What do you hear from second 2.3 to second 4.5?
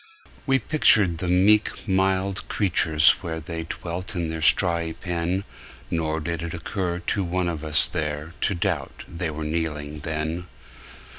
creatures where They dwelt in their